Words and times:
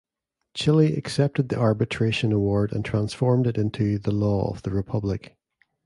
Chile 0.55 0.95
accepted 0.95 1.49
the 1.49 1.59
arbitration 1.59 2.31
award 2.31 2.73
and 2.73 2.83
transformed 2.83 3.45
it 3.45 3.55
into 3.55 3.99
the 3.99 4.09
law 4.09 4.49
of 4.51 4.63
the 4.63 4.71
Republic. 4.71 5.37